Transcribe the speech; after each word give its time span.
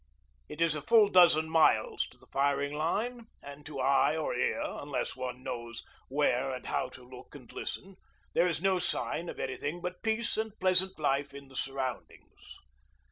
It 0.49 0.61
is 0.61 0.73
a 0.73 0.81
full 0.81 1.09
dozen 1.09 1.47
miles 1.47 2.07
to 2.07 2.17
the 2.17 2.25
firing 2.33 2.73
line, 2.73 3.27
and 3.43 3.63
to 3.67 3.79
eye 3.79 4.17
or 4.17 4.33
ear, 4.33 4.59
unless 4.65 5.15
one 5.15 5.43
knows 5.43 5.83
where 6.09 6.49
and 6.51 6.65
how 6.65 6.89
to 6.89 7.07
look 7.07 7.35
and 7.35 7.53
listen, 7.53 7.97
there 8.33 8.47
is 8.47 8.59
no 8.59 8.79
sign 8.79 9.29
of 9.29 9.39
anything 9.39 9.79
but 9.79 10.01
peace 10.01 10.37
and 10.37 10.59
pleasant 10.59 10.99
life 10.99 11.35
in 11.35 11.49
the 11.49 11.55
surroundings. 11.55 12.57